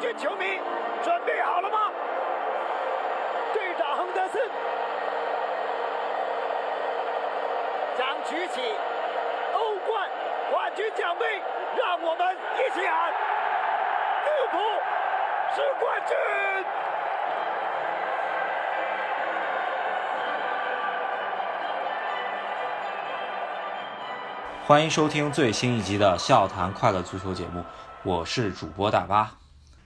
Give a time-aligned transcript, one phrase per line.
[0.00, 0.60] 军球迷
[1.02, 1.90] 准备好了吗？
[3.52, 4.40] 队长亨德森
[7.96, 8.60] 将举起
[9.54, 10.08] 欧冠
[10.52, 11.42] 冠军奖杯，
[11.76, 13.10] 让我们一起喊：
[14.24, 14.58] 利物浦
[15.56, 16.16] 是冠军！
[24.64, 27.64] 欢迎收听最新一集的《笑谈快乐足球》节目，
[28.04, 29.37] 我是主播大巴。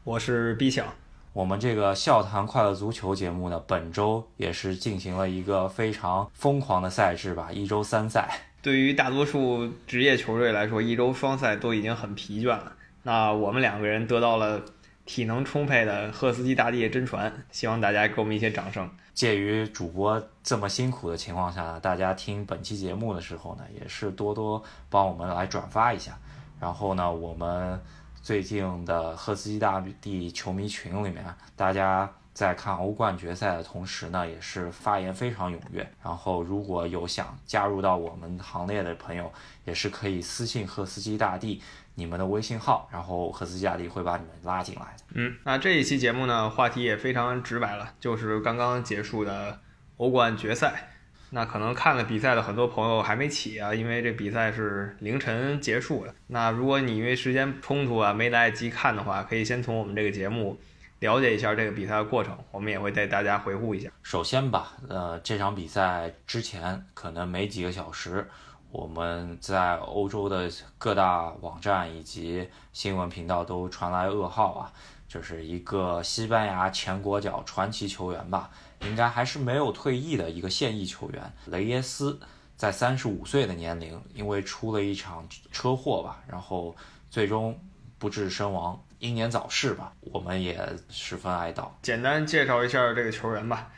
[0.05, 0.85] 我是 B 强，
[1.33, 8.29] 我们这个《笑谈快乐足球》节目呢，本周也是进行了一个非常疯狂的赛制吧，一周三赛。
[8.61, 12.73] 对于大多数职业球队来说，一周双赛都已经很疲倦了。
[13.05, 14.61] 那我们两个人得到了
[15.07, 18.91] 体能充沛的赫斯基大帝真传，希望大家给我们一些掌声。
[19.15, 24.61] 介于主播这么辛苦的情况下呢，大家听本期节目的时候呢，也是多多
[24.91, 26.19] 帮我们来转发一下。
[26.59, 27.81] 然后呢，我们
[28.23, 31.25] 最近的赫斯基大帝球迷群里面，
[31.57, 35.85] 大家在看欧冠决赛的同时呢，也是发言非常踊跃。
[36.01, 39.31] 然后如果有想加入到我们行列的朋友，
[39.65, 41.61] 也是可以私信赫斯基大帝
[41.97, 45.05] 你们的微信号，然后赫斯基大帝会把你们拉进来的。
[45.15, 49.59] 嗯，那这一期节目呢，话题也非常直白了，就是刚刚结束的
[49.97, 50.91] 欧冠决赛。
[51.35, 56.15] 那可能看了比赛的很多朋友还没起啊，因为这比赛是凌晨结束的。
[56.27, 60.61] 那如果你因为时间冲突啊没来得及看的话，可以先从我们这个节目
[60.99, 63.89] 了解一下这个比赛的过程，我们也会带大家回顾一下。
[64.03, 68.29] 首先吧，呃，这场比赛之前可能没几个小时，
[68.71, 74.73] 我们在欧洲的各大网站以及新闻频道都传来噩耗啊，
[75.09, 78.51] 就是一个西班牙前国脚传奇球员吧，
[78.85, 82.19] 应该还是没有退役的一个现役球员雷耶斯，
[82.57, 86.75] 在三十五岁的年龄，因为出了一场车祸吧，然后
[87.11, 87.59] 最终
[87.99, 91.69] 不治身亡，英年早逝吧，我们也十分哀悼。
[91.83, 93.71] 简单介绍一下这个球员吧，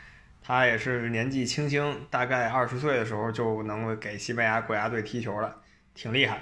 [0.43, 5.55] 他也是年纪轻轻，大概二十岁的时候就能给西班牙国家队踢球了，
[5.93, 6.41] 挺厉害。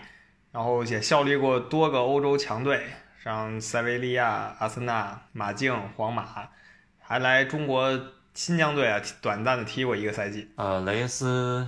[0.52, 2.85] 然后也效力过多个欧洲强队，
[3.23, 6.47] 像塞维利亚、阿森纳、马竞、皇马，
[7.00, 8.00] 还来中国
[8.33, 10.49] 新疆队啊短暂的踢过一个赛季。
[10.55, 11.67] 呃，雷耶斯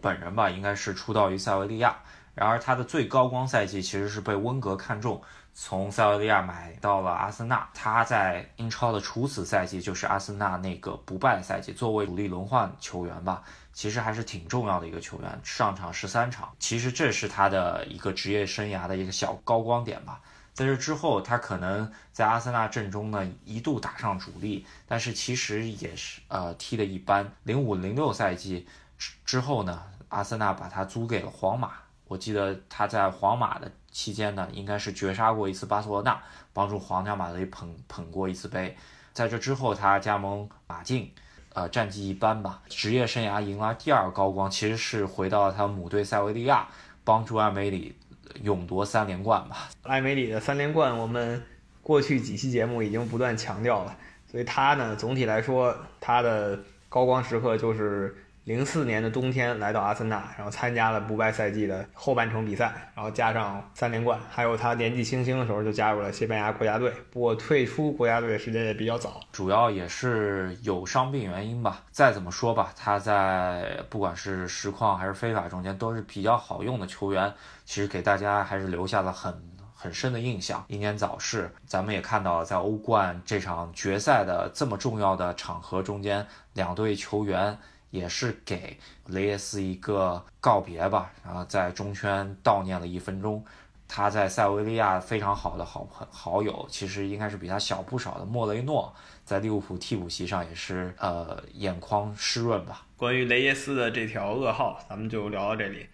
[0.00, 1.96] 本人吧，应该是出道于塞维利亚，
[2.34, 5.22] 然而他的最高光赛季其实是被温格看中，
[5.54, 7.66] 从塞维利亚买到了阿森纳。
[7.72, 20.20] 他在英超的处子赛季就是阿森纳那个不败赛季，作为主力轮换球员吧，其实还是挺重要的一个球员，上场十三场，其实这是他的一个职业生涯的一个小高光点吧。
[20.54, 27.32] 在这之后，他可能在阿森纳阵中呢一度打上主力，但是其实也是呃踢得一般。
[27.44, 28.66] 零五零六赛季
[28.98, 31.72] 之之后呢，阿森纳把他租给了皇马。
[32.06, 36.20] 我记得他在皇马的期间呢，应该是绝杀过一次巴塞罗那，
[36.52, 38.76] 帮助皇家马德里捧捧过一次杯。
[39.14, 41.10] 在这之后，他加盟马竞，
[41.54, 42.60] 呃，战绩一般吧。
[42.68, 46.68] 职业生涯迎来第二高光，其实是回到了他母队塞维利亚，
[47.02, 47.96] 帮助艾梅里
[48.42, 49.70] 勇夺三连冠吧。
[49.82, 51.42] 艾梅里的三连冠，我们
[51.82, 53.96] 过去几期节目已经不断强调了，
[54.30, 69.20] 所以他呢，总体来说，他的高光时刻就是零四年的冬天来到阿森纳，然后参加了不败赛季的后半程比赛，然后加上三连冠，还有他年纪轻轻的时候就加入了西班牙国家队，不过退出国家队的时间也比较早。
[69.30, 71.84] 主要也是有伤病原因吧。
[71.92, 77.32] 再怎么说吧，他在不管是实况还是非法中间都是比较好用的球员，
[77.64, 79.32] 其实给大家还是留下了很
[79.72, 80.64] 很深的印象。
[80.66, 87.56] 英年早逝，咱们也看到了在欧冠这场决赛的这么重要的场合中间，两队球员
[87.92, 88.76] 也是给
[89.06, 93.44] 雷耶斯一个告别吧，然后在中圈悼念了一分钟。
[93.86, 98.90] 他在塞维利亚非常好的好朋好友，其实应该是比他小不少的莫雷诺，
[99.22, 102.86] 在利物浦替补席上也是呃眼眶湿润吧。
[102.96, 105.86] 关于雷耶斯的这条噩耗，咱们就聊到这里。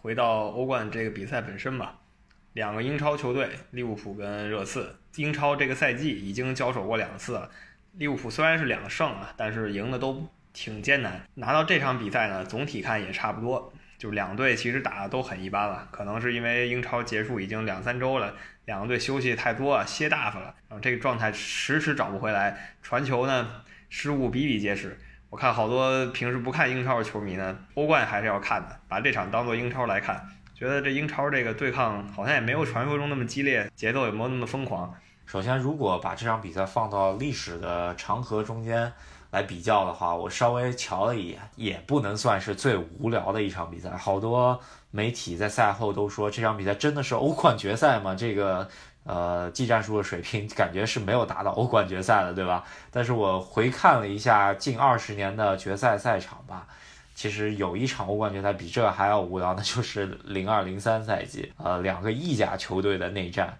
[0.00, 1.98] 回到欧冠这个比赛本身吧，
[2.54, 7.50] 两个英超球队利物浦跟热刺，英超这个赛季已经交手过两次了。
[7.92, 11.20] 利物浦虽然是两胜啊，但是赢的都挺艰难。
[11.34, 15.88] 拿到这场比赛呢，总体看也差不多，就两队其实打的都很一般了。
[15.90, 18.34] 可能是因为英超结束已经两三周了，
[18.64, 24.98] 两个队休息太多啊，歇大发了，然后这个状态迟迟找不回来，传球呢失误比比皆是。
[25.30, 30.28] 我看好多平时不看英超的球迷呢，欧冠还是要看的，把这场当做英超来看。
[30.54, 34.94] 觉得这英超这个对抗好像也没有传说中那么激烈，节奏也没有那么疯狂。
[35.24, 38.92] 首先，如果把这场比赛放到历史的长河中间
[39.32, 43.90] 来比较的话，我稍微瞧了一眼，也不能算是最无聊的一场比赛。
[43.96, 48.14] 好多媒体在赛后都说，这场比赛真的是欧冠决赛吗？
[48.14, 48.68] 这个
[49.04, 52.62] 呃，技战术的水平感觉是没有达到欧冠决赛的，对吧？
[52.90, 56.66] 但是我回看了一下近二十年的决赛赛场吧，
[57.14, 63.58] 其实有一场欧冠决赛比这还要无聊，那就是零二零三赛季，呃，两个意甲球队的内战。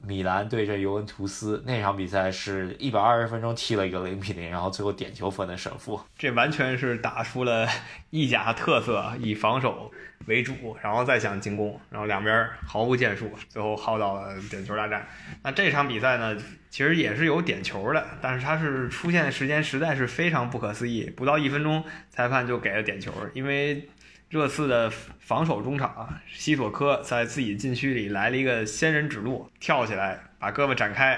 [0.00, 6.00] 米兰对阵尤文图斯那场比赛是一百二十分钟踢了一个零比零，然后最后点球分的胜负。
[6.18, 7.68] 这完全是打出了
[8.10, 9.90] 意甲特色，以防守
[10.26, 15.06] 为主，然后再想进攻，然后两边毫无建树，最后耗到了点球大战。
[15.42, 16.36] 那这场比赛呢，
[16.68, 23.88] 其实也是有点球的，但是它是出现的时间实在是非常不可思议，不到一分钟，裁判就给了点球，因为。
[24.28, 31.16] 热刺的防守中场西索科在自己禁区里来了一个仙人指路，跳起来把胳膊展开，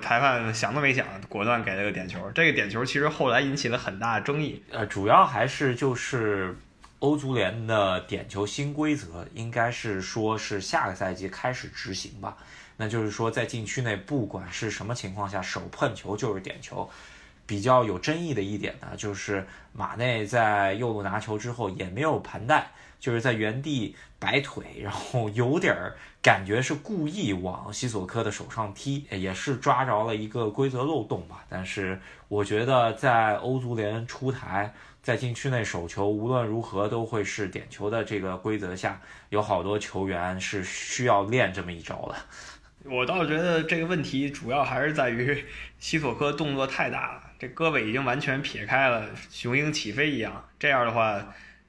[0.00, 2.30] 裁判想都没想，果断给了个点球。
[2.34, 6.56] 这个点球其实后来引起了很大争议，呃，主要还是就是
[6.98, 12.36] 欧足联的点球新规则，应该是说是下个赛季开始执行吧。
[12.76, 16.90] 那就是说在禁区内不管是什么情况下，手碰球就是点球。
[17.48, 31.42] 比较有争议的一点呢，就是马内在右路拿球之后也没有盘带，就是在原地摆腿，然后有点儿感觉是故意往西索科的手上踢，也是抓着了一个规则漏洞吧。
[31.48, 31.98] 但是
[32.28, 42.14] 我觉得在欧足联出台在禁区内手球无论如何都会是点球的这个规则下，有好多球员是需要练这么一招的。
[42.84, 45.44] 我倒觉得这个问题主要还是在于
[45.78, 47.22] 西索科动作太大了。
[47.38, 51.24] 这胳膊已经完全撇开了，雄鹰起飞一样，这样的话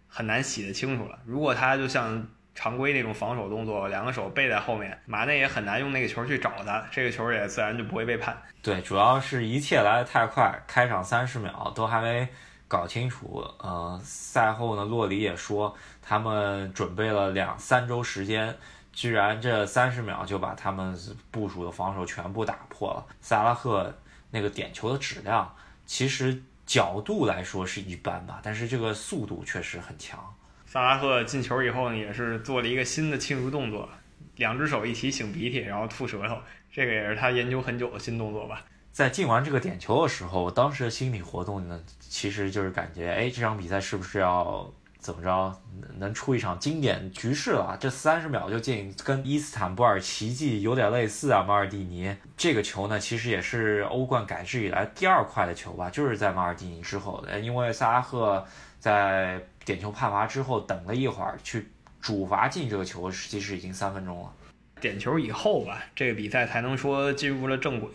[0.08, 1.20] 很难洗得清楚了。
[1.26, 8.36] 如果他就像常规那种防守动作，两个手背在后面，马内也很难用那个球去找他，这个球也自然就不会被判。
[8.64, 12.28] 对，主要是一切来得太快，开场三十秒都还没
[12.68, 13.46] 搞清楚。
[13.60, 18.58] 呃，赛后呢，洛里也说他们准备了两三周时间，
[18.92, 20.98] 居然这三十秒就把他们
[21.30, 23.06] 部署的防守全部打破了。
[23.22, 23.94] 萨拉赫。
[24.32, 25.56] 那个点球的质量，
[25.86, 30.20] 其实角度来说是一般吧，但是这个速度确实很强。
[30.66, 33.90] 萨拉赫进球以后呢，也是做了一个新的庆祝动作，
[34.36, 36.38] 两只手一起擤鼻涕，然后吐舌头，
[36.72, 38.64] 这个也是他研究很久的新动作吧。
[38.92, 44.72] 在进完这个点球的时候，我当时的心理活动呢，其实就是感觉，哎，这场比赛是不是要？
[45.00, 45.58] 怎么着
[45.98, 47.78] 能出一场经典局势了？
[47.80, 51.42] 这三十秒就进，跟伊斯坦布尔奇迹有点类似啊。
[51.42, 57.40] 马尔蒂尼这个球呢，其实也是欧冠改制以来第二快的球吧，就是在马尔蒂尼之后的。
[57.40, 58.46] 因为萨拉赫
[58.78, 61.70] 在点球判罚之后等了一会儿，去
[62.02, 64.34] 主罚进这个球，其实已经三分钟了。
[64.82, 67.90] 点球以后吧，这个比赛才能说进入了正轨，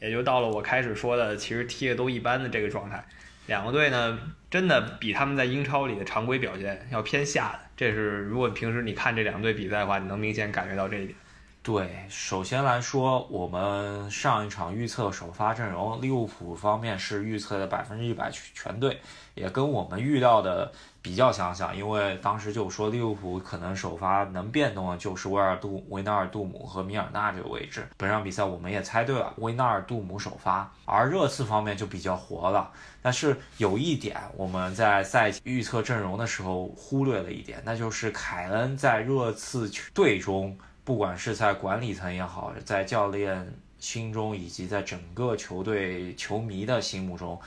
[0.00, 3.04] 也就到了我开始说的，其实踢的都一般的这个状态。
[3.48, 4.18] 两个队呢，
[4.50, 7.60] 真的比他们在英超里的常规表现要偏下的。
[7.76, 11.18] 这是如果平时你看这两队比赛的话，你能明显感觉到这一点。
[11.68, 18.98] 对，首先来说，我们上一场预测首发阵容，利物浦方面是预测的百分之一百全对，
[19.34, 20.72] 也跟我们预料的
[21.02, 21.76] 比较相像。
[21.76, 27.86] 因为当时就说利物浦可能首发能变动的就是威尔杜、维纳尔杜姆和米尔纳这个位置。
[27.98, 30.72] 本场比赛我们也猜对了，维纳尔杜姆首发。
[30.86, 32.72] 而热刺方面就比较活了，
[33.02, 40.58] 但是有一点我们在赛预测阵容的时候忽略了一点，那就是凯恩在热刺队中。
[40.88, 43.46] 不管是在管理层也好，在教练
[43.78, 47.38] 心中，以及在整个球队球迷的心目中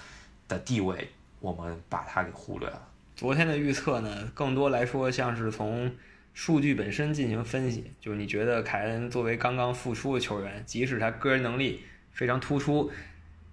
[0.48, 2.80] 的地位，我们把他给忽略了。
[3.16, 5.92] 昨天的预测呢，更多来说像是从
[6.36, 12.92] 数据本身进行分析，就是你觉得凯恩作为刚刚复出的球员，即使他个人能力非常突出，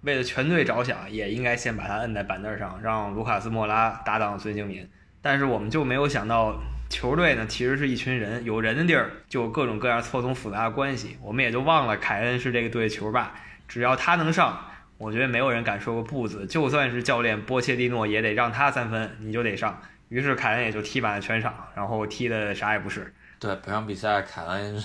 [0.01, 4.87] 为了全队着想，也应该先把他摁在板凳上，让卢卡斯莫拉搭档孙兴民。
[5.19, 6.61] 但是我们就没有想到。
[6.89, 11.17] 球队呢，其实是一群人，有人的地儿就有各种各样错综复杂的关系。
[11.21, 13.31] 我们也就忘了凯恩是这个队球霸，
[13.67, 14.59] 只要他能上，
[14.97, 16.47] 我觉得没有人敢说个不字。
[16.47, 19.79] 就算是教练波切蒂诺也得让他三分，你就得上。
[20.09, 23.13] 于是凯恩也就踢满了全场，然后踢的啥也不是。
[23.39, 24.83] 对本场比赛，凯恩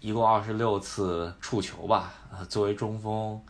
[0.00, 2.12] 一共二十六次触球吧，
[2.50, 3.42] 作为中锋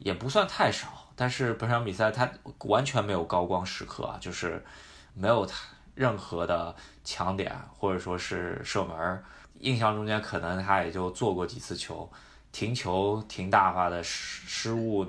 [0.00, 0.88] 也不算太少。
[1.14, 2.28] 但是本场比赛他
[2.64, 4.60] 完全没有高光时刻啊，就是
[5.14, 5.54] 没有他。
[5.94, 6.74] 任何的
[7.04, 9.22] 强点或者说是射门，
[9.60, 12.10] 印象中间可能他也就做过几次球，
[12.52, 15.06] 停球停大发的失失误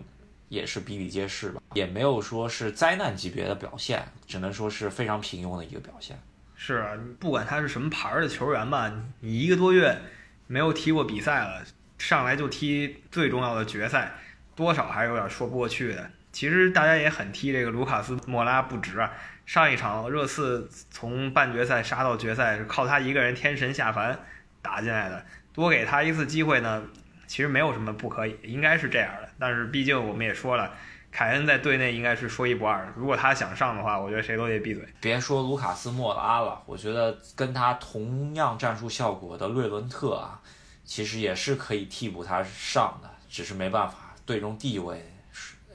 [0.48, 6.18] 也是比比皆是吧，也没有说是灾难级别的表现，只能说是非常平庸的一个表现。
[6.56, 10.00] 是啊，不管他是什么牌儿的球员吧，你一个多月
[10.48, 11.64] 没有踢过比赛了，
[11.98, 14.14] 上来就踢最重要的决赛，
[14.56, 16.12] 多少还有点说不过去的。
[16.32, 19.12] 其实大家也很替这个卢卡斯莫拉不值啊。
[19.46, 24.18] 上一场热刺从半决赛杀到决赛，是靠他一个人天神下凡
[24.62, 25.26] 打进来的。
[25.54, 26.84] 多给他一次机会呢，
[27.28, 29.30] 其实没有什么不可以，应该是这样的。
[29.40, 30.74] 但是毕竟我们也说了，
[31.12, 32.92] 凯恩在队内应该是说一不二。
[32.98, 34.86] 如果他想上的话，我觉得谁都得闭嘴。
[35.00, 40.42] 别说卢卡斯莫拉了，我觉得跟他同样战术效果的瑞伦特啊，
[40.84, 45.02] 其实也是可以替补他上的，只是没办法，队中地位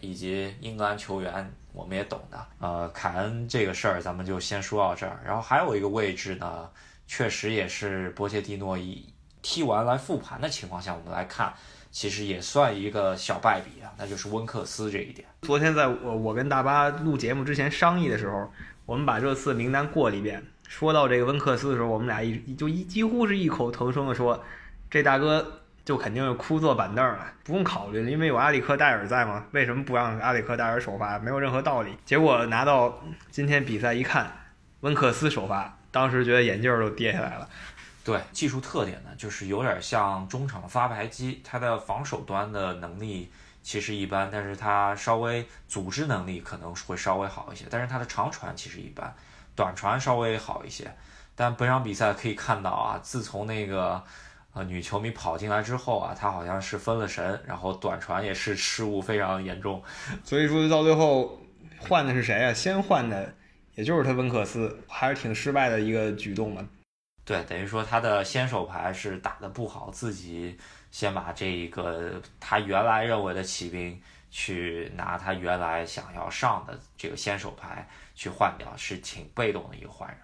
[0.01, 2.47] 以及英格兰球员我们也懂的。
[2.59, 5.21] 呃，凯恩这个事儿咱们就先说到这儿。
[5.25, 6.69] 然后还有一个位置呢，
[7.07, 9.05] 确实也是波切蒂诺以
[9.43, 11.53] 踢完来复盘的情况下，我们来看，
[11.91, 15.27] 其实也算一个小败笔啊，那就是温克斯这一点。
[15.43, 18.51] 昨天在我我跟大巴录节目之前商议的时候，
[18.87, 20.45] 我们把热刺名单过了一遍。
[20.69, 24.45] 说到这个温克斯的时候，我们俩一就一几乎是异口同声的说，
[24.89, 29.45] 这大哥就肯定是枯坐板凳了，不用考虑了，因为有阿里克戴尔在嘛。
[29.53, 31.19] 为什么不让阿里克戴尔首发？
[31.19, 31.97] 没有任何道理。
[32.05, 34.31] 结果拿到今天比赛一看，
[34.81, 37.49] 温克斯首发，当时觉得眼镜都跌下来了。
[38.03, 43.31] 对技术特点呢，就是有点像中场的发牌机，他的防守端的能力
[43.63, 49.15] 其实一般，但是他稍微组织能力可能会稍微好一些，但是他的长传其实一般。
[49.57, 50.91] 短传稍微好一些，
[51.35, 54.03] 但本场比赛可以看到啊，自从那个
[54.53, 59.83] 呃女球迷跑进来之后啊，她好像是分了神，然后短传也是失误非常严重，
[60.25, 61.39] 所以说到最后
[61.79, 62.53] 换的是谁啊？
[62.53, 63.35] 先换的
[63.75, 66.69] 也就是他温克斯，还是挺失败的一个举动嘛。
[67.25, 70.59] 对，等于说他的先手牌是打的不好，自己
[70.91, 77.89] 先把这一个他原来认为的骑兵去拿他原来想要上的这个先手牌。
[78.13, 80.19] 去换掉是挺被动的一个换人。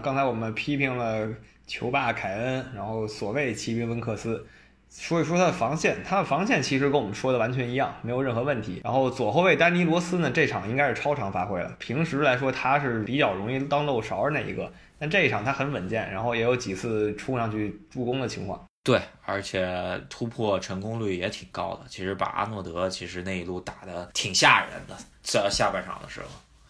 [0.00, 1.28] 刚才我们批评了
[1.66, 4.46] 球霸凯恩，然后所谓骑兵温克斯，
[4.90, 6.02] 说一说他的防线。
[6.04, 8.80] 他的防线其实跟我们说的完全一样，没有任何问题。
[8.84, 11.74] 然后左后卫丹尼罗斯呢，这场应该是超常发挥了。
[11.78, 18.62] 平时来说他是比较容易当漏勺的那一个，但这一场他很稳健，然后也有几次冲上去助攻的情况。
[18.84, 21.82] 对，而且突破成功率也挺高的。
[21.88, 26.26] 其实把阿诺德其实那一路打的挺吓人的，在下半场的时候。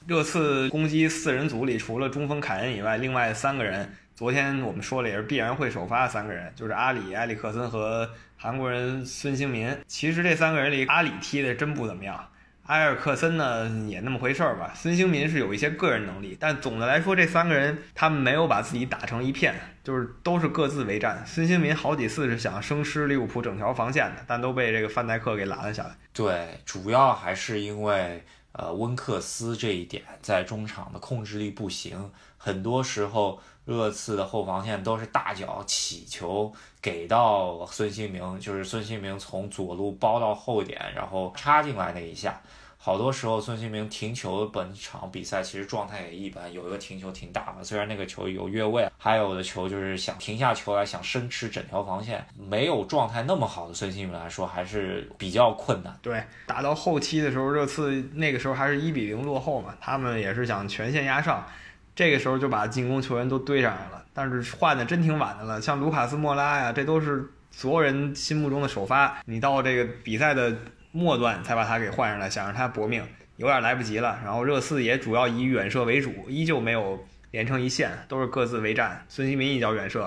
[0.07, 3.91] 热刺攻击四人组里，除了中锋凯恩以外，另外三个人，
[4.23, 9.77] 昨天我们说了也是必然会首发的三个人，就是阿里、埃里克森和韩国人孙兴民。
[9.89, 12.29] 其实这三个人里，阿里踢的真不怎么样，
[12.67, 14.71] 埃尔克森呢也那么回事儿吧。
[14.77, 21.25] 孙兴民是有一些个人能力，但总的来说，这三个人他们没有把自己打成一片，就是都是各自为战。
[21.27, 25.97] 孙兴民好几次是想生吃利物浦整条防线的，但都被这个范戴克给拦了下来。
[26.13, 28.23] 对，主要还是因为。
[28.53, 42.41] 呃，温克斯这一点在中场的控制力不行，很多时候热刺的后防线都是大脚起球给到孙兴民，就是孙兴民从左路包到后点，然后插进来那一下。
[42.85, 46.53] 好多时候，孙兴民停球，本场比赛其实状态也一般。
[46.53, 52.27] 有一个停球挺大的，虽然那个球有越位，还有的球就是想停下球来想生吃整条防线。
[52.37, 55.97] 没有状态那么好的孙兴民来说，还是比较困难。
[56.03, 61.47] 对，打到后期的时候，热刺那个时候还是一比零落后嘛，他们也是想全线压上，
[61.95, 64.05] 这个时候就把进攻球员都堆上来了。
[64.13, 69.23] 但是换的真挺晚的了，像卢卡斯莫拉呀，这都是所有人心目中的首发。
[69.27, 70.53] 你到这个比赛的。
[70.93, 73.03] 末段才把他给换上来，想让他搏命，
[73.37, 74.21] 有点来不及了。
[74.23, 79.05] 然后热刺也主要以远射为主，依旧没有连成一线，都是各自为战。
[79.09, 80.03] 孙兴民一脚远射，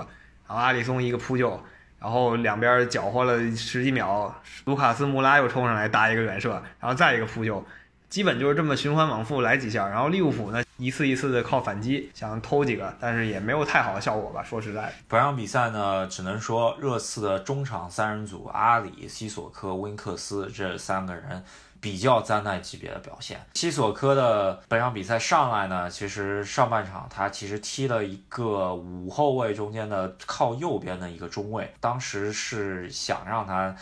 [0.46, 1.60] 然后阿里松一个扑救，
[1.98, 7.64] 然后两边搅和了十几秒，卢卡斯穆拉又冲上来搭一个远射，然后再一个扑救。
[8.08, 14.42] 基本就是这么循环往复来几下，然后利物浦呢一次一次的靠反击想偷几个，但是也没有太好的效果吧。
[14.42, 21.42] 说实在，本场比赛呢，只能说热刺的中场三人组阿里、西索科、温克斯这三个人
[21.80, 23.40] 比较灾难级别的表现。
[23.54, 33.74] 西索科的本场比赛上来呢，其实上半场他其实踢了一个五后卫中间的靠右边的一个中卫，当时是想让他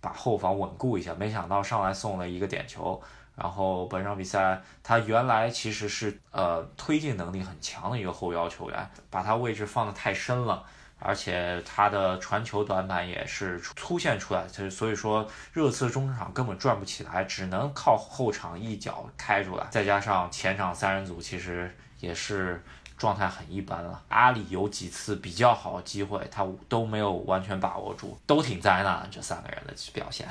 [0.00, 3.00] 把后防稳固一下，没想到上来送了一个点球。
[3.40, 10.62] 然后本场比赛，他原来其实是呃推进能力很强的一个后腰球员，把他位置放得太深了，
[10.98, 22.62] 而且他的传球短板也是凸现出来，就所以说热刺中场根本转不起来，只能靠后场一脚开出来，再加上前场三人组其实也是
[22.98, 24.02] 状态很一般了。
[24.10, 30.28] 阿里有几次比较好的机会，他都没有完全把握住，都挺灾难这三个人的表现。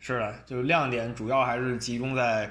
[0.00, 2.50] 是的，就是亮点主要还是集中在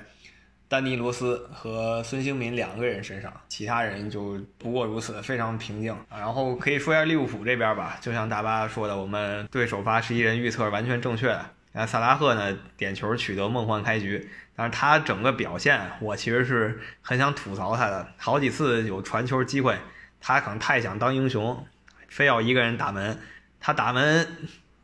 [0.68, 5.98] 丹尼罗斯和孙兴民两个人身上，其他人就不过如此，非常平静。
[6.12, 11.36] 然后可以说一下利物浦这边吧，就像大巴说的，我们对首发十一人预测完全正确。
[11.72, 18.08] 那萨拉赫呢，点球取得梦幻开局，但是他整个表现，我其实是很想吐槽他的。
[18.18, 19.76] 好几次有传球机会，
[20.22, 21.66] 他可能太想当英雄，
[22.08, 23.20] 非要一个人打门，
[23.60, 24.28] 他打门。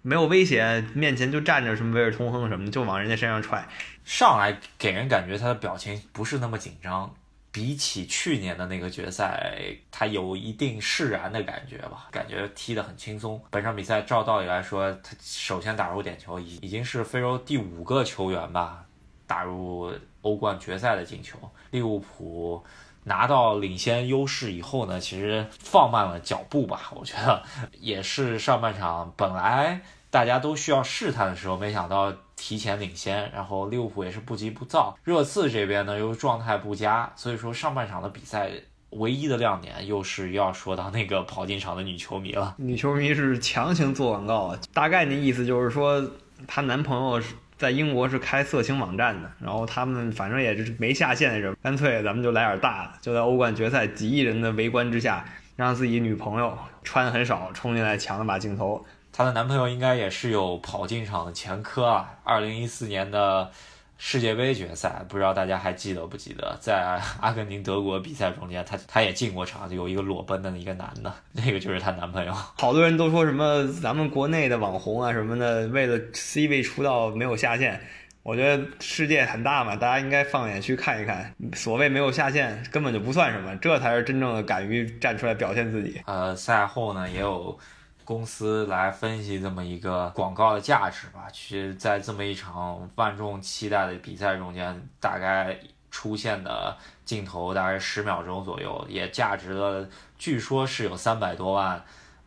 [0.08, 3.68] 没有威胁，面前就站着什么威尔通亨什么，就往人家身上踹。
[4.04, 7.12] 上来给人感觉他的表情不是那么紧张，
[7.52, 9.60] 比起去年的那个决赛，
[9.90, 13.44] 他有一定释然的感觉吧，感觉踢得很轻松。
[13.50, 18.86] 本场比赛照道理来说，他首先打入点球，已已经是非洲第五个球员吧
[19.26, 21.40] 打入欧冠决赛的进球。
[21.72, 22.64] 利物浦
[23.06, 27.42] 拿到领先优势以后呢，其实放慢了脚步吧，我觉得
[27.80, 32.14] 也是上半场本来大家都需要试探的时候，没想到。
[32.38, 34.94] 提前领先，然后利物浦也是不急不躁。
[35.06, 38.52] 热刺这边呢又状态不佳，所以说上半场的比赛
[38.90, 42.54] 唯一的亮点又是要说到那个跑进场的女球迷了。
[42.58, 46.06] 女球迷是强行做广告，大概那意思就是说
[46.46, 55.24] 她男朋友是在英国是开色情网站的，然后他们反正也是没下线的人，干脆咱们就来点大的，就在欧冠决赛几亿人的围观之下，
[55.56, 58.86] 让自己女朋友穿的很少冲进来抢了把镜头。
[59.14, 62.16] 她的男朋友应该也是有跑进场的前科啊！
[62.26, 63.50] 二零一四年的
[63.98, 72.34] 世界杯决赛，不知道大家还记得不记得，在阿根廷德国比赛中间，他他也进过场，有一个裸奔的一个男的，那个就是她男朋友。
[72.34, 77.80] 好多人都说什么咱们国内的网红啊什么的，为了 C 位出道没有下限。
[78.22, 86.02] 我觉得世界很大嘛，大家应该放眼去看一看，所谓没有下限根本就不算什么，这才是真正的敢于站出来表现自己。
[86.06, 87.58] 呃，赛后呢也有。
[88.06, 95.58] 公司来分析这么一个广告的价值吧，其实，在这么一场万众期待的比赛中间，大概
[95.90, 101.84] 出现的镜头大概十秒钟左右，也价值了，据说是有三百多万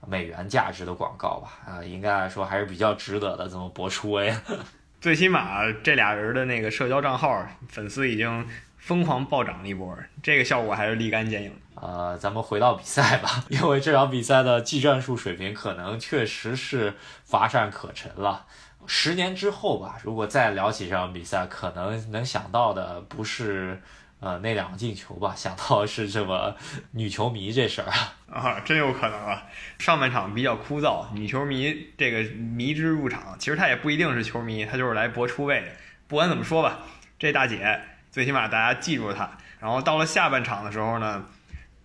[0.07, 4.35] 美元价值的广告吧，啊，应该来说还是比较值得的，这么播出位，
[5.01, 8.47] 最起码这俩人的那个社交账号粉丝已经
[8.79, 11.53] 疯狂暴涨了一波，这个效果还是立竿见影。
[11.81, 16.95] 呃，咱们回到比赛吧， 因为这场比赛的技战术水平可能确实是
[17.25, 18.47] 乏善可陈了。
[18.87, 23.81] 十年之后吧，如果再聊起这场比赛，可能能想到的不是
[24.19, 26.57] 呃那两个进球吧， 想到是这么
[26.93, 27.93] 女球迷这事儿
[28.33, 29.45] 啊，真有可能啊。
[29.79, 35.69] 上半场比较枯燥，女球迷这个迷之入场，其实她也不一定是球迷，她就是来博出位的。
[36.09, 36.79] 不管怎么说吧，
[37.19, 39.31] 这大姐最起码大家记住她。
[39.61, 41.25] 然后到了下半场的时候呢。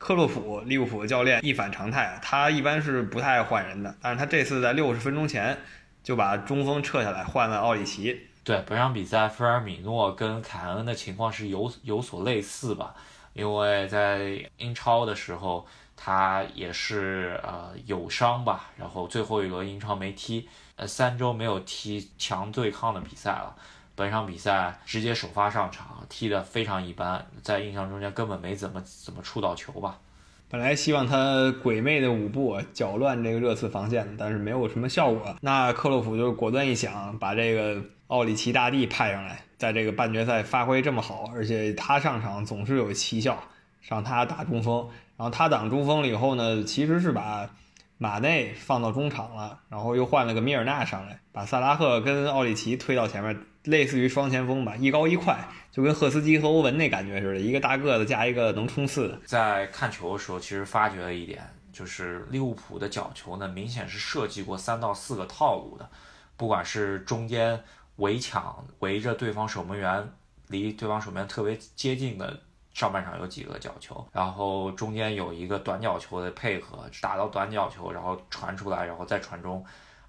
[0.03, 5.57] 克洛普，利物浦的教练一反常态，他一般是不太爱换人的，但是他这次在六十分钟前
[6.03, 8.27] 就把中锋撤下来，换了奥里奇。
[8.43, 12.93] 对，本场比赛菲尔米诺跟凯恩的情况是有有所类似吧？
[13.31, 23.55] 因为在英超的时候，他也是呃有伤吧，然后最后一轮英超没踢，呃三周没有踢强对抗的比赛了。
[23.95, 29.99] 本场比赛直接首发上场，踢得非常一般，在印象中间根本没怎么怎么触到球吧。
[30.49, 35.35] 本来希望他鬼魅的舞步搅乱这个热刺防线，但是没有什么效果。
[35.41, 43.41] 那克洛普就果断一想，把这个奥里奇大帝派上来，在这个半决赛发挥这么好，而且他上场总是有奇效，
[43.81, 44.87] 让他打中锋。
[45.17, 47.49] 然后他挡中锋了以后呢，其实是把
[48.03, 53.33] 马内放到中场了，然后又换了个米尔纳上来，把萨拉赫跟奥里奇推到前面。
[53.63, 55.39] 类似于双前锋吧，一高一快，
[55.71, 59.17] 就跟赫斯基和欧文那感觉似的，一个大个子加一个能冲刺的。
[59.25, 65.89] 在看球的时候，其实发觉了一点，就是利物浦的角球呢，明显是设计过三到四个套路的，
[66.35, 67.57] 不管是中间
[67.95, 70.09] 围抢围着对方守门员，
[70.49, 72.37] 离对方守门员特别接近的
[72.73, 79.63] 上半场有几个角球，然后中间有一个短角球的配合，打到短角球，然后传出来，然后再传中。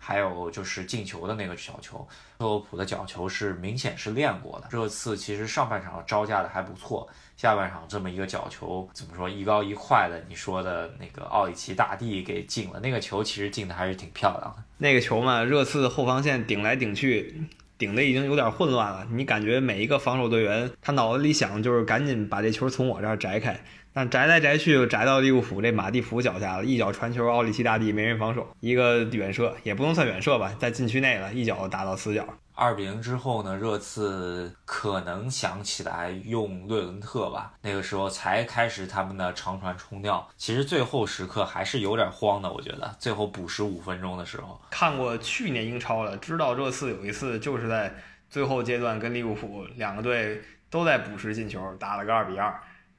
[0.06, 4.68] 还有就是进球的那个小球，克洛普的角球是明显是练过的。
[4.70, 10.22] 这次其实上半场招架的还不错，下半场这么一个角球，怎么说一高一快的？
[10.28, 14.62] 你说的那个奥里奇大帝给进了，那个球其实进的还是挺漂亮的。
[14.76, 17.42] 那个球嘛，热刺后防线顶来顶去，
[17.78, 19.06] 顶的已经有点混乱了。
[19.10, 23.58] 你感觉每一个防守队员他脑子里想就是赶紧把这球从我这儿摘开。
[23.96, 32.26] 但摘来摘去又，摘到利物浦这马蒂福脚下了，一脚传球，奥里奇大帝没人防守，一个远射也不能算远射吧，在禁区内了，一脚打到死角。
[32.54, 40.28] 二比零之后呢，热刺可能想起来用略伦特吧，那个时候才开始他们的长传冲吊。
[40.36, 47.92] 其实最后时刻还是有点慌的，我觉得最后补时五分钟的时候，看过去年英超的，知道热刺有一次就是在
[48.30, 50.40] 最后阶段跟利物浦两个队
[50.70, 52.54] 都在补时进球，打了个二比二。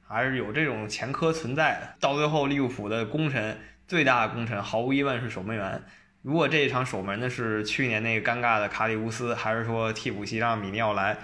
[0.08, 1.96] 还是有这种前科存在的。
[1.98, 5.82] 到最后，利物浦的功臣最大的功臣，毫无疑问是守门员。
[6.26, 11.16] 如果这一场守门的是去年那个尴尬的卡里乌斯，还是说替补席让米尼奥来，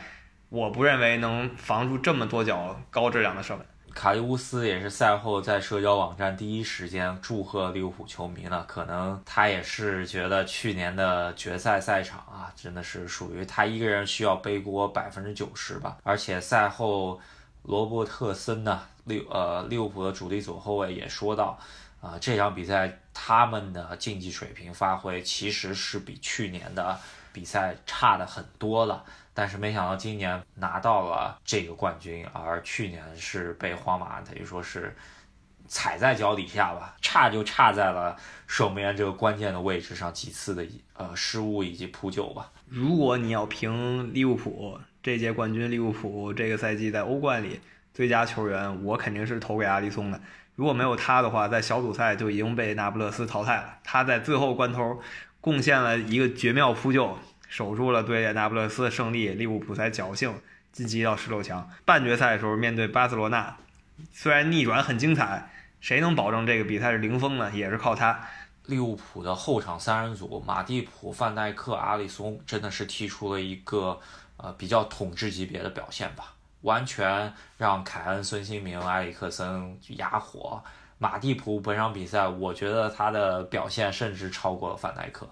[0.48, 3.66] 我不认为能防住这么多脚高质量的射门。
[3.92, 15.96] 卡利乌斯也是赛后在社交网站第一时间祝贺利物浦球迷呢，可能他也是觉得去年的决赛赛场啊，真的是属于他一个人需要背锅百分之九十吧。
[16.04, 17.20] 而且赛后，
[17.64, 21.58] 罗伯特森呢，利呃利物浦的主力左后卫也说到，
[22.02, 27.00] 啊这场比赛他们的竞技水平发挥其实是比去年的
[27.32, 29.02] 比赛差的很多了。
[29.34, 34.94] 但是没想到今年拿到了这个冠军，而去年是被皇马等于说是
[35.66, 38.14] 踩在脚底下吧，差就差在了
[38.46, 42.50] 守门员这个关键的位置上几次的呃失误以及扑救吧。
[42.68, 47.58] 如果你要评利物浦这届冠军，利物浦这个赛季在欧冠里
[47.94, 50.20] 最佳球员，我肯定是投给阿里松的。
[50.54, 53.78] 如果没有他的话，在小组赛就已经被那不勒斯淘汰了。
[53.82, 55.00] 他在最后关头
[55.40, 57.18] 贡献了一个绝妙扑救。
[57.48, 60.34] 守住了对那不勒斯的胜利，利物浦才侥幸
[60.72, 61.68] 晋级到十六强。
[61.84, 63.54] 半决赛的时候面对巴塞罗那，
[64.10, 67.50] 虽然逆转很精彩，谁能保证这个比赛是零封呢？
[67.52, 68.18] 也是靠他。
[68.64, 74.00] 利物浦的后场三人组，马蒂普、范戴克、阿里松，真的是踢出了一个
[74.38, 80.62] 呃比较统治级别的表现吧，完全让凯恩、孙兴民、埃里克森哑火。
[80.98, 85.28] 马蒂普本场比赛，我觉得他的表现甚至超过了范戴克。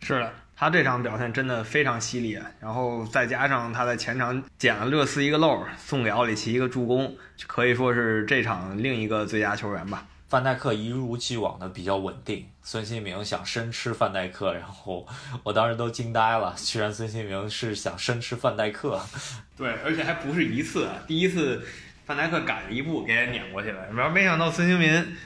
[0.00, 0.32] 是的。
[0.60, 10.04] 他这场表现真的非常犀利，然后再加上他在前场捡了热刺一个漏，送给奥里奇一个助攻，可以说是这场另一个最佳球员吧。
[10.28, 15.06] 范戴克一如既往的比较稳定，孙兴民想生吃范戴克，然后
[15.42, 19.00] 我当时都惊呆了，居然孙兴民是想生吃范戴克。
[19.56, 21.66] 对，而且还不是一次，第一次
[22.04, 25.16] 范戴克赶了一步给撵过去了，然后没想到孙兴民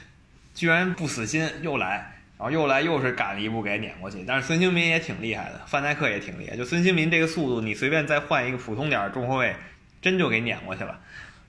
[0.55, 2.11] 居然不死心又来。
[2.37, 6.55] 然后又来又是赶了一步给撵过去，但是孙兴民也挺厉害的，范戴克也挺厉害。
[6.55, 9.53] 就孙兴民这个速度，你随便再换一个普通点中后卫，
[10.01, 10.97] 真就给撵过去了。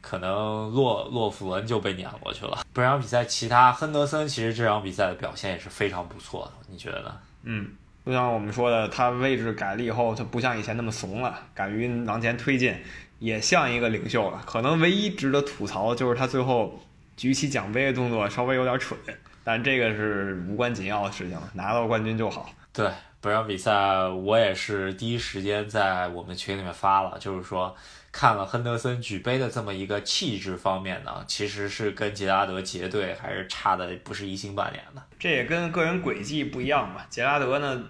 [0.04, 2.58] 可能洛洛夫伦就被撵过去了。
[2.74, 7.16] 本场比赛其他亨德森其实这场比赛的表现也是非常不错的，你觉得呢？
[7.44, 7.70] 嗯，
[8.04, 12.76] 就像我们说的，他位置改了以后，他不像以前那么怂了，敢于往前推进，
[13.18, 14.42] 也像一个领袖了。
[14.44, 16.78] 可能唯一值得吐槽就是他最后
[17.16, 18.98] 举起奖杯的动作稍微有点蠢。
[19.42, 22.48] 但这个是无关紧要的事情，拿到冠军就好。
[22.72, 22.90] 对，
[23.20, 27.74] 本场比赛我也是第一时间在我们群里面发了，就是说
[28.16, 35.02] 看了亨德森举杯的这么一个气质方面呢，其实是跟杰拉德结队还是差的不是一星半点的。
[35.18, 37.02] 这也跟个人轨迹不一样嘛。
[37.10, 37.82] 杰拉德呢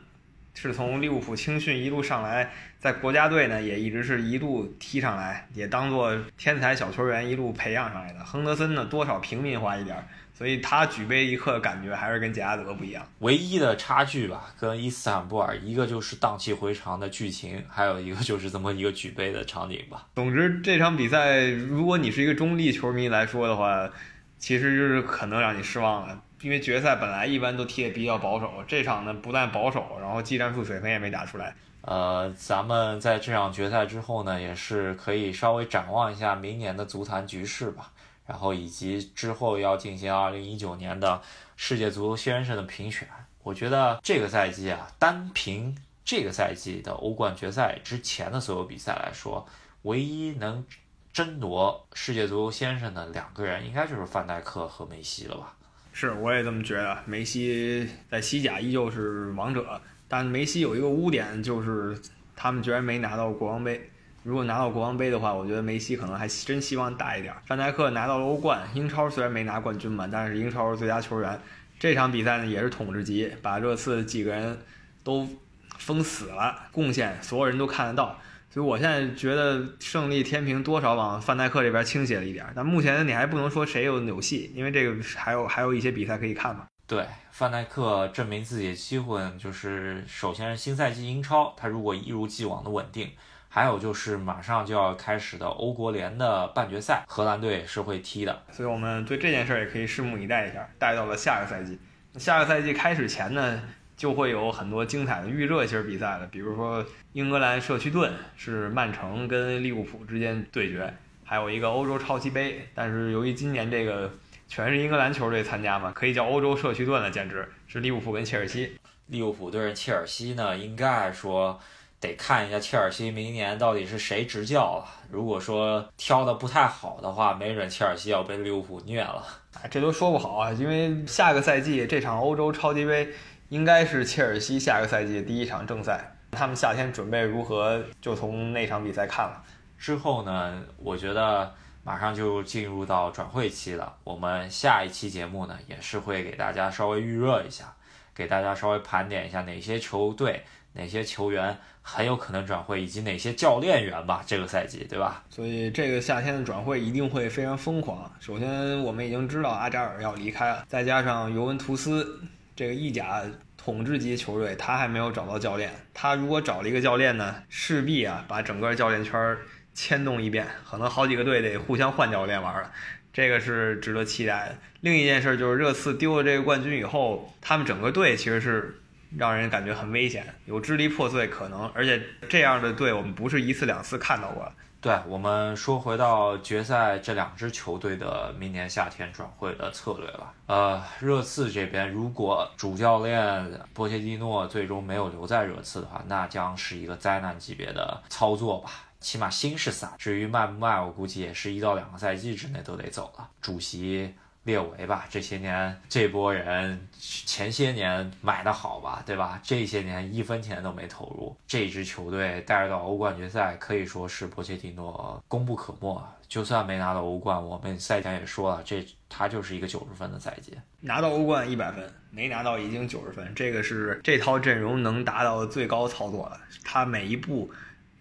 [0.55, 8.25] 是从利物浦青训一路上来，在国家队呢也一直是一路踢上来，也当做天才小球员一路培养上来的。
[8.25, 10.09] 亨德森呢多少平民化一点。
[10.37, 13.07] 所以他举杯一刻的感觉还是跟杰拉德不一样。
[13.21, 20.09] 唯一的差距吧，跟伊斯坦布尔一个就是荡气回肠的剧情，还有一个就是这么一个举杯的场景吧。
[20.17, 23.89] 总之这场比赛，如果你是一个中立球迷来说的话，
[24.37, 31.55] 其实就是可能让你失望了，因为决赛本来一般都踢得比较保守，这场呢不但保守，然后技战术水平也没打出来。
[31.83, 37.93] 呃，咱们在这场决赛之后呢，也是可以稍微展望一下明年的足坛局势吧。
[38.27, 41.21] 然后以及之后要进行二零一九年的
[41.57, 43.07] 世界足球先生的评选，
[43.43, 49.47] 我觉得这个赛季啊，单凭这个赛季的欧冠决赛之前的所有比赛来说，
[49.83, 50.65] 唯一能
[51.13, 55.55] 争夺世界足球先生的两个人，应该就是范戴克和梅西了吧？
[55.93, 56.99] 是，我也这么觉得。
[57.07, 61.97] 梅西在西甲依旧是王者，但梅西有一个污点，就是
[62.35, 63.91] 他们居然没拿到国王杯。
[64.25, 67.33] 如果拿到国王杯的话，我觉得梅西可能还真希望大一点。
[67.45, 71.39] 范戴克拿到了欧冠，英超虽然没拿冠军嘛，但是英超最佳球员。
[71.79, 74.59] 这场比赛呢也是统治级，把热刺几个人
[75.03, 75.29] 都
[75.77, 78.19] 封死了，贡献所有人都看得到。
[78.49, 82.47] 所以我现在觉得胜利天平多少往范戴克这边倾斜了一点。
[82.57, 86.65] 但目前你还不能说谁有有戏，因为这个还有还有一些比赛可以看嘛。
[86.87, 93.11] 对，范戴克证明自己的机会就是首先是新赛季英超，他如果一如既往的稳定。
[93.55, 100.69] 还有就是马上就要开始的欧国联的半决赛，荷兰队是会踢的，所以我们对这件事儿也可以拭目以待一下。
[100.77, 101.79] 带到了下个赛季，
[102.19, 103.63] 下个赛季开始前呢，
[103.97, 112.69] 就会有很多精彩的预热型比赛了，比如说英格兰社区盾是曼城跟利物浦之间对决，还有一个欧洲超级杯。
[112.75, 114.11] 但是由于今年这个
[114.49, 118.77] 全是英格兰球队参加嘛，可以叫欧洲社区盾了，简直是利物浦跟切尔西。
[119.07, 121.61] 利物浦对阵切尔西呢，应该说。
[122.07, 124.85] 得看一下切尔西明年到底是谁执教了。
[125.11, 129.25] 如果说挑的不太好的话，没准切尔西要被利物浦虐了。
[129.55, 133.09] 哎，这都说不好啊，因为下个赛季这场欧洲超级杯
[133.49, 136.15] 应该是切尔西下个赛季第一场正赛。
[136.33, 139.43] 他们夏天准备如何，就从那场比赛看了。
[139.79, 141.53] 之后呢，我觉得
[141.85, 143.95] 马上就进入到转会期了。
[144.03, 147.73] 我们下一期节目呢，也是会给大家稍微预热一下，
[148.15, 150.43] 给大家稍微盘点一下哪些球队、
[150.75, 155.25] 哪些球员很有可能转会，以及哪些教练员吧，这个赛季，对吧？
[155.31, 158.09] 所以这个夏天的转会一定会非常疯狂。
[158.21, 162.21] 首先，我们已经知道阿扎尔要离开了，再加上尤文图斯
[162.55, 163.23] 这个意甲。
[163.57, 165.73] 统治级球队，他还没有找到教练。
[165.95, 169.39] 他如果找了一个教练呢，势必啊把整个教练圈
[169.73, 172.71] 牵动一遍，可能好几个队得互相换教练玩了。
[173.11, 174.59] 这个是值得期待的。
[174.83, 178.83] 另一件事就是热刺丢了这个冠军以后，他们整个队其实是
[179.17, 181.69] 让人感觉很危险，有支离破碎可能。
[181.75, 184.51] 而且这样的队我们不是一次两次看到过。
[184.81, 190.35] 对我们说回到决赛这两支球队的明年夏天转会的策略吧。
[190.47, 198.71] 呃，热刺这边如果主教练波切蒂诺最终没有留在热刺的话，那将是一个灾难级别的操作吧。
[199.01, 203.27] 起码心是散，至于卖不卖，我估计也是一到两个赛季之内都得走了。
[203.41, 204.15] 主席。
[204.45, 209.41] 列维吧，这些年这波人前些年买的好吧，对吧？
[209.43, 216.01] 这些年一分钱都没投入，这支球队带着到欧冠决赛，可以说是波切蒂诺功不可没。
[216.29, 220.53] 就算没拿到欧冠，我们赛前也说了，这他就是一个九十分的赛季。
[220.81, 226.41] 拿到欧冠一百分，没拿到已经九十分，这个是这套阵容能达到的最高操作了。
[226.65, 227.51] 他每一步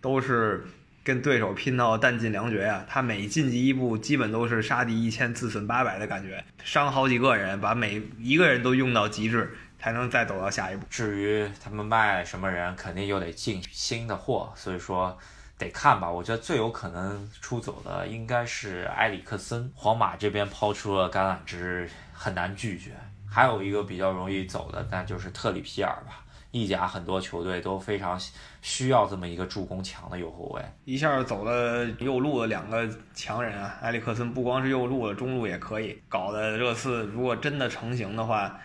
[0.02, 0.66] 都是。
[1.04, 2.86] 跟对手拼到弹尽粮绝呀！
[2.88, 10.86] 他每晋级一步，基本都是杀敌一千自损八百的感觉，伤好几个人，把每一个人都用到极致，才能再走到下一步。
[10.90, 15.18] 至于他们卖什么人，肯定又得进新的货，所以说
[15.58, 16.10] 得看吧。
[16.10, 22.92] 我觉得最有可能出走的应该是埃里克森，皇马这边抛出了橄榄枝，很难拒绝。
[23.30, 26.23] 还有一个比较容易走的，那就是特里皮尔吧。
[26.54, 28.16] 意甲很多球队都非常
[28.62, 38.56] 需要这么一个助攻强的右后卫，一下走了右路的两个强人啊，埃里克森不光是右路了，中路也可以，搞得热刺如果真的成型的话，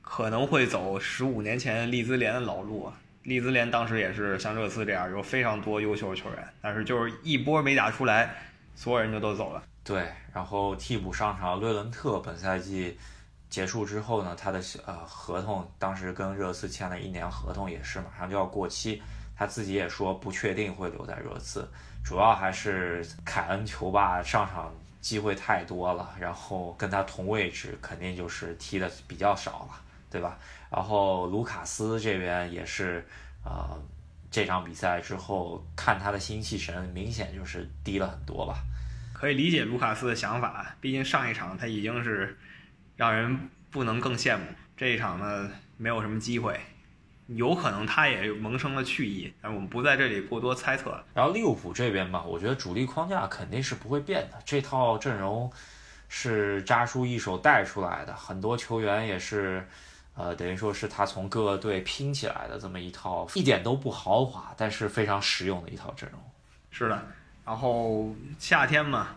[0.00, 2.94] 可能会走十五年前利兹联的老路啊。
[3.24, 8.34] 利兹联当时也是像热刺这样有非常多优秀球员，但是就是一波没打出来，
[8.74, 9.62] 所有人就都走了。
[9.84, 10.02] 对，
[10.32, 12.96] 然后替补上场勒伦特本赛季。
[13.54, 19.00] 结束之后呢，他的呃合同当时跟热刺签了一年合同，也是马上就要过期。
[19.36, 21.64] 他自己也说不确定会留在热刺，
[22.04, 30.36] 主要还是凯恩球霸上场机会太多了，然后跟他同位置肯定就是踢的比较少了，对吧？
[30.68, 33.06] 然后卢卡斯这边也是，
[33.44, 33.80] 呃，
[34.32, 38.56] 这场比赛之后看他的心气神明显就是低了很多吧。
[39.12, 42.36] 可以理解卢卡斯的想法，毕竟上一场他已经是。
[42.96, 44.44] 让人不能更羡慕
[44.76, 46.60] 这一场呢，没有什么机会，
[47.26, 51.04] 有可能他也萌生了去意，但我们不在这里过多猜测了。
[51.12, 55.50] 然后利物浦这边吧，我觉得主力框架肯定是不会变的，这套阵容
[56.08, 59.66] 是扎叔一手带出来的，很多球员也是，
[60.14, 66.20] 呃，等于说是他从各个队拼起来的这么一套，一点都不豪华，但是非常实用的一套阵容。
[66.70, 67.06] 是的，
[67.44, 69.16] 然后夏天嘛，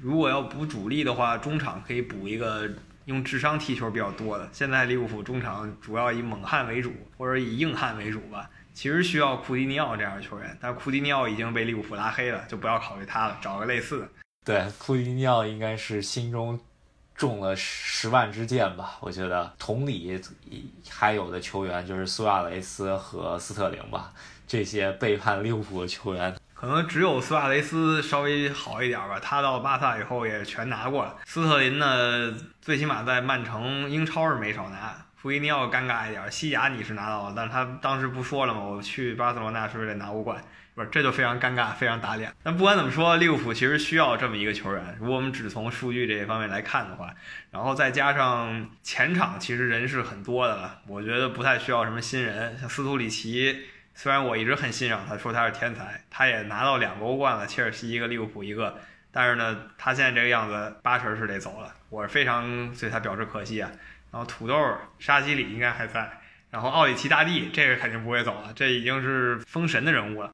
[0.00, 2.70] 如果要补主力的话，中场可以补一个。
[3.08, 8.48] 用智商踢球比较多的，现在利物浦中场主要以猛汉为主，或者以硬汉为主吧。
[8.74, 14.08] 其实需要库蒂尼奥这样的球员，但库蒂尼奥已经被利物浦拉黑了，就不要考虑他了，找个类似的。
[14.44, 16.60] 对，库蒂尼奥应该是心中
[17.14, 18.98] 中了十万支箭吧？
[19.00, 19.50] 我觉得。
[19.58, 20.20] 同理，
[20.90, 24.12] 还有的球员就是苏亚雷斯和斯特林吧，
[24.46, 26.36] 这些背叛利物浦的球员。
[26.60, 31.14] 可能只有苏亚雷斯稍微好一点吧，他到巴萨以后也全拿过了。
[31.24, 34.92] 斯特林呢，最起码在曼城、英超是没少拿。
[35.14, 38.60] 弗伊尼奥尴尬一点，西甲你是拿到了，但是他当时不说了吗？
[38.60, 40.42] 我去巴塞罗那是不是得拿欧冠？
[40.74, 42.32] 不是，这就非常尴尬，非常打脸。
[42.42, 44.96] 但不管怎么说，利物浦其实需要这么一个球员。
[44.98, 47.14] 如果我们只从数据这一方面来看的话，
[47.52, 53.56] 然后再加上前场其实人是很多的了，我觉得不太需要什么新人，像斯图里奇。
[54.00, 58.78] 虽然我一直很欣赏他，说他是天才，他也拿到两个欧冠了，切尔西一个，利物浦一个。
[59.10, 61.74] 但是呢，他现在这个样子，八成是得走了。
[61.90, 63.68] 我是非常对他表示可惜啊。
[64.12, 64.54] 然后土豆、
[65.00, 66.08] 沙基里应该还在，
[66.48, 70.30] 然后奥里奇大帝这个肯定不会走了，这已经是封神的人物了。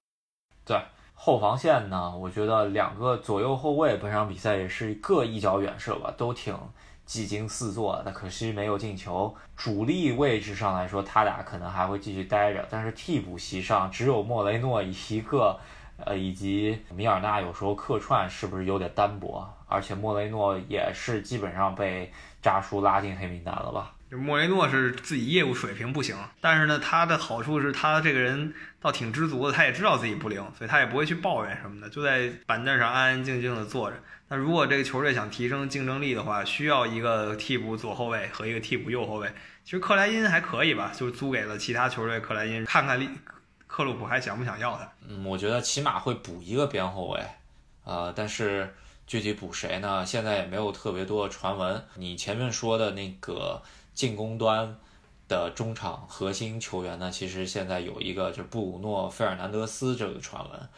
[0.67, 0.79] 对
[1.15, 6.55] 后防线呢，我觉得两个左右后卫本场比赛也是各一脚远射吧，都挺。
[7.07, 9.35] 技惊四座，那可惜没有进球。
[9.57, 15.59] 主力位置上来说，他俩可能还会继续待着，但是替补席上只有莫雷诺一个，
[15.99, 19.49] 呃，以及米尔纳有时候客串，是不是有点单薄？
[19.67, 23.93] 而且莫雷诺也是基本上被扎叔拉进黑名单了吧？
[24.17, 33.97] 莫雷诺是自己业务水平不行，但是呢，他的好处是他这个人倒挺知足的，他也知道自己不灵，所以他也不会去抱怨什么的，就在板凳上安安静静的坐着。
[34.29, 39.29] 那如果这个球队想提升竞争力的话，需要一个替补左后卫和一个替补右后卫。
[39.65, 43.09] 其实克莱因还可以吧，就是租给了其他球队克莱因，看看利
[43.67, 44.93] 克洛普还想不想要他。
[45.09, 47.21] 嗯，我觉得起码会补一个边后卫，
[47.85, 48.75] 呃，但是
[49.07, 50.05] 具体补谁呢？
[50.07, 51.85] 现在也没有特别多的传闻。
[51.97, 53.63] 你前面说的那个。
[53.95, 54.77] 进攻端
[55.29, 60.69] 的中场核心球员呢，其实现在有一个就是布鲁诺·费尔南德斯这个传闻，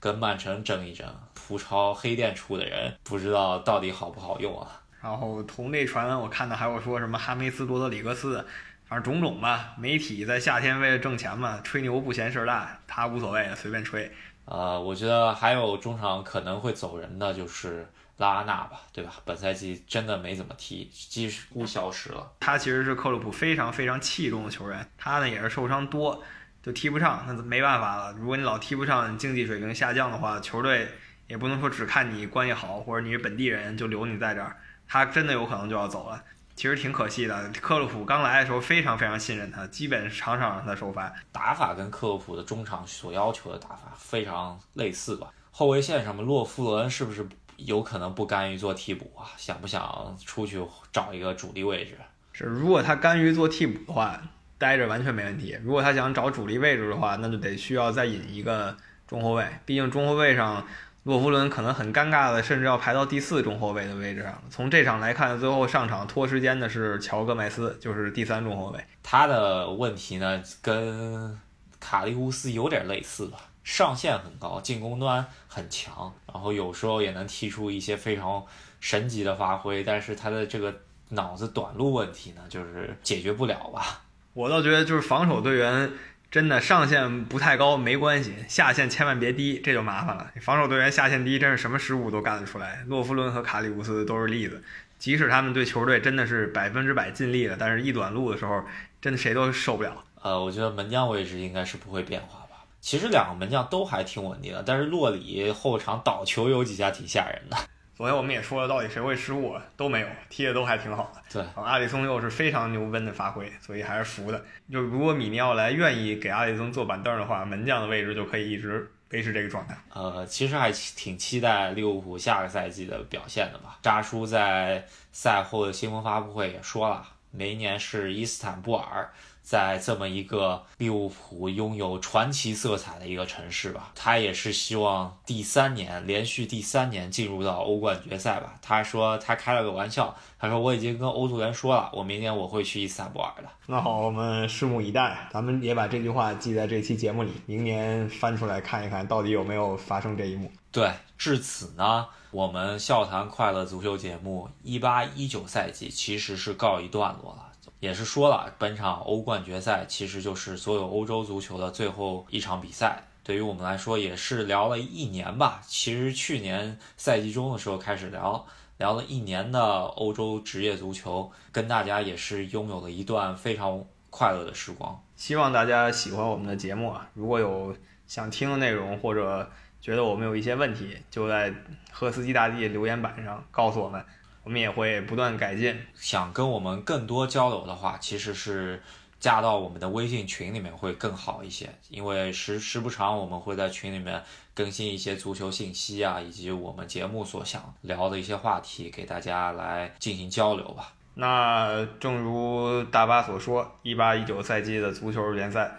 [0.00, 4.82] 跟曼城争一争，葡超黑店出的人，不知道到底好不好用啊。
[5.00, 8.44] 然后同类传闻我看到还有说什么哈梅斯·多德里格斯，
[8.84, 9.74] 反正种种吧。
[9.78, 14.10] 媒体在夏天为了挣钱嘛，吹牛不嫌事儿大，他无所谓，随便吹。
[14.46, 17.86] 呃，我觉得还有中场可能会走人的就是。
[18.18, 19.14] 拉纳吧，对吧？
[19.24, 22.32] 本赛季真的没怎么踢，几乎消失了。
[22.38, 26.22] 他其实是克洛普非常非常器重的球员，他呢也是受伤多，
[26.62, 28.12] 就踢不上，那没办法了。
[28.12, 30.88] 如果你老踢不上，竞技水平下降的话，球队
[31.26, 36.22] 也不能说只看你关系好或者你是本地人就留你在这儿，他真的有可能就要走了。
[36.54, 37.50] 其实挺可惜的。
[37.60, 45.32] 克洛普刚来的时候非常非常信任他，基本场场让他首发，打法跟克洛普的中场所要求的打法非常类似吧。
[45.50, 47.26] 后卫线上面，洛夫伦是不是？
[47.56, 49.26] 有可能不甘于做替补啊？
[49.36, 50.60] 想不想出去
[50.92, 51.96] 找一个主力位置？
[52.32, 54.20] 是，如果他甘于做替补的话，
[54.58, 55.56] 待着完全没问题。
[55.62, 59.46] 如果他想找主力位置的话，那就得需要再引一个中后卫。
[59.64, 60.66] 毕竟中后卫上，
[61.04, 64.42] 洛夫伦可能很尴尬的，甚至要排到第四中后卫的位置上。
[64.50, 68.84] 从这场来看，最后上场拖时间的是乔戈麦斯，就是第三中后卫。
[69.02, 71.38] 他的问题呢，跟
[71.78, 73.38] 卡利乌斯有点类似吧。
[73.64, 78.44] 上限很高，进攻端很强，然后有时候也能踢出一些非常
[78.78, 80.72] 神级的发挥，但是他的这个
[81.08, 84.02] 脑子短路问题呢，就是解决不了吧？
[84.34, 85.90] 我倒觉得就是防守队员
[86.30, 90.30] 真的上限不太高没关系，下限千万别低，这就麻烦了。
[90.40, 92.84] 防守队员下限低，真是什么失误都干得出来。
[92.86, 94.62] 洛夫伦和卡里乌斯都是例子，
[94.98, 98.62] 即使他们对球队真的是百分之百尽力了，但是一短路的时候，
[99.00, 100.04] 真的谁都受不了。
[100.20, 102.43] 呃，我觉得门将位置应该是不会变化。
[102.84, 107.56] 其实两个门将都还挺稳定的，但是洛里后场倒球有几下挺吓人的。
[107.96, 111.22] 昨天我们也说了，到底谁会失误都没有，踢的都还挺好的。
[111.32, 114.44] 对，阿里松又是非常牛奔的发挥，所以还是服的。
[114.70, 119.74] 就如果米尼奥莱愿意给阿里松坐板凳的话，门将的位置就可以一直维持这个状态。
[119.94, 123.78] 呃，其实还挺期待利物浦下个赛季的表现的吧。
[123.80, 129.10] 扎叔在赛后的新闻发布会也说了，明年是伊斯坦布尔。
[129.44, 138.54] 在这么一个利物浦拥有传奇色彩的一个城市吧，他也是希望第三年连续第三年进入到欧冠决赛吧。
[138.62, 143.48] 他说他开了个玩笑，他说我已经跟欧足联说了，我明年我会去伊斯坦布尔的。
[143.66, 150.50] 那好，我们拭目以待，咱们也把这句话记在这期节目里，明年翻出来看一看到底有没有发生这一幕。
[150.72, 157.43] 对，至此呢，我们笑谈快乐足球节目一八一九赛季其实是告一段落了。
[157.84, 163.04] 也是说了，本场欧冠决赛其实就是所有欧洲足球的最后一场比赛。
[163.22, 165.60] 对于我们来说，也是聊了一年吧。
[165.66, 168.46] 其实去年赛季中的时候开始聊，
[168.78, 174.98] 聊了一年的欧洲职业足球，跟大家也是拥有了一段非常快乐的时光。
[175.14, 177.06] 希望大家喜欢我们的节目啊！
[177.12, 179.46] 如果有想听的内容，或者
[179.82, 181.52] 觉得我们有一些问题，就在
[181.92, 184.02] 赫斯基大帝留言板上告诉我们。
[184.44, 185.76] 我们也会不断改进。
[185.94, 188.82] 想跟我们更多交流的话，其实是
[189.18, 200.92] 加到我们的微信群里面会更好一些，因为时时不常我们会在群里面更新一些足球信息啊，以及我们节目所想聊的一些话题，给大家来进行交流吧。
[201.14, 205.72] 那正如大巴所说，一八一九赛季的足球联赛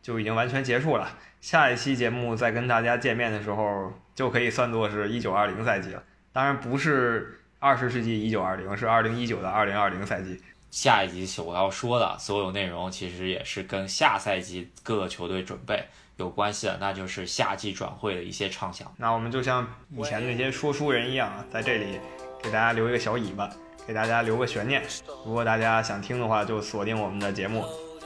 [0.00, 1.06] 就已经完全结束了。
[1.42, 6.02] 下一期节目再跟大家见面的时候，就可以算作是一九二零赛季了。
[6.32, 7.42] 当然不是。
[7.66, 10.40] 二十世纪一九二零是二零一九的二零二零赛季。
[10.70, 15.84] 下一集我要说的所有内容，其实也是跟下赛季各个球队准备
[16.16, 18.86] 有关系的，那就是夏季转会的一些畅想。
[18.98, 21.98] 那我们就像以前那些说书人一样，在这里
[22.40, 23.50] 给大家留一个小尾巴，
[23.84, 24.80] 给大家留个悬念。
[25.24, 27.64] 如果大家想听的话，就锁定我们的节目，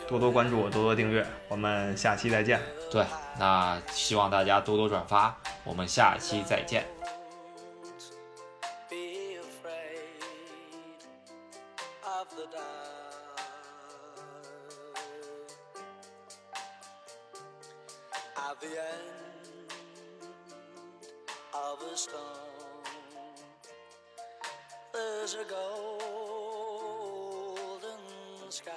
[0.09, 1.27] 多多关注，多多订阅。
[1.49, 2.59] 我们下期再见。
[2.91, 3.05] 对，
[3.39, 5.37] 那希望大家多多转发。
[5.65, 7.00] 我们下期再见。
[12.53, 12.59] At
[18.61, 19.73] the end
[21.55, 22.25] of a storm,
[24.93, 25.71] there's a golden
[28.49, 28.73] sky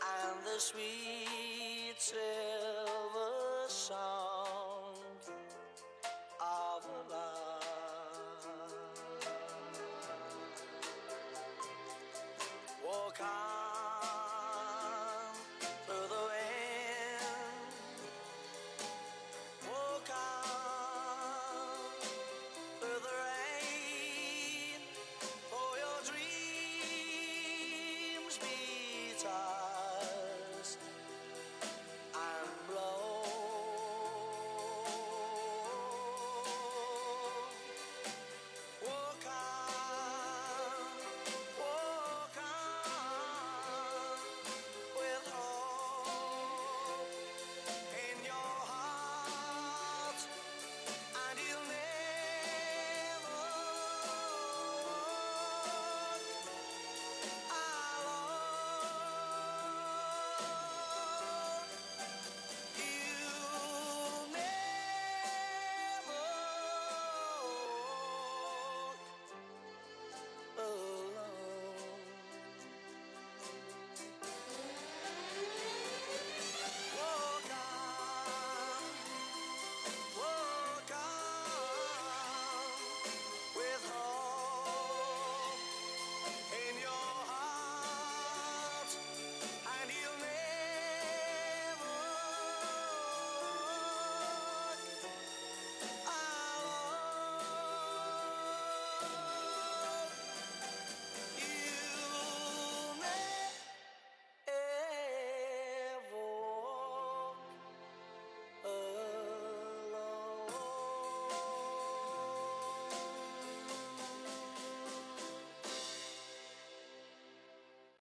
[0.00, 1.34] and the sweet.